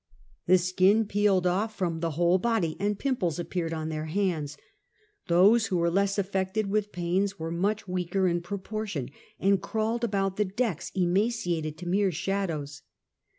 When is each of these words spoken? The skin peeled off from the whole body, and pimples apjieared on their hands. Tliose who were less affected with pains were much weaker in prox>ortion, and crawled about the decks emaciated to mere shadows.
The 0.47 0.57
skin 0.57 1.05
peeled 1.05 1.45
off 1.45 1.75
from 1.75 1.99
the 1.99 2.09
whole 2.17 2.39
body, 2.39 2.75
and 2.79 2.97
pimples 2.97 3.37
apjieared 3.39 3.71
on 3.71 3.89
their 3.89 4.05
hands. 4.05 4.57
Tliose 5.29 5.67
who 5.67 5.77
were 5.77 5.91
less 5.91 6.17
affected 6.17 6.71
with 6.71 6.91
pains 6.91 7.37
were 7.37 7.51
much 7.51 7.87
weaker 7.87 8.27
in 8.27 8.41
prox>ortion, 8.41 9.11
and 9.39 9.61
crawled 9.61 10.03
about 10.03 10.37
the 10.37 10.45
decks 10.45 10.91
emaciated 10.95 11.77
to 11.77 11.87
mere 11.87 12.11
shadows. 12.11 12.81